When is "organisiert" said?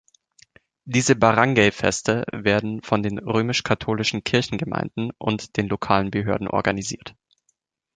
6.47-7.13